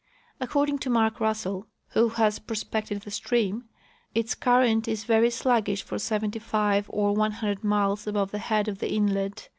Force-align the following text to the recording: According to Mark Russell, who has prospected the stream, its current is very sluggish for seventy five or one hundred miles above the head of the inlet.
According 0.39 0.79
to 0.79 0.89
Mark 0.89 1.19
Russell, 1.19 1.67
who 1.89 2.09
has 2.09 2.39
prospected 2.39 3.03
the 3.03 3.11
stream, 3.11 3.65
its 4.15 4.33
current 4.33 4.87
is 4.87 5.03
very 5.03 5.29
sluggish 5.29 5.83
for 5.83 5.99
seventy 5.99 6.39
five 6.39 6.87
or 6.89 7.13
one 7.13 7.33
hundred 7.33 7.63
miles 7.63 8.07
above 8.07 8.31
the 8.31 8.39
head 8.39 8.67
of 8.67 8.79
the 8.79 8.91
inlet. 8.91 9.47